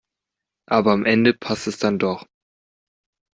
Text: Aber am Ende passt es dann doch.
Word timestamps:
Aber 0.67 0.93
am 0.93 1.05
Ende 1.05 1.35
passt 1.35 1.67
es 1.67 1.77
dann 1.77 1.99
doch. 1.99 2.25